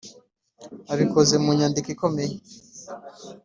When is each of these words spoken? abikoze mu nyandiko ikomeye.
abikoze 0.93 1.35
mu 1.43 1.49
nyandiko 1.57 1.87
ikomeye. 1.95 2.35